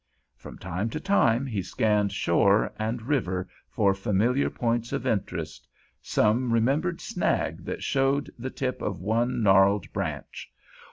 [0.35, 6.99] From time to time he scanned shore and river for familiar points of interest—some remembered
[6.99, 10.51] snag that showed the tip of one gnarled branch.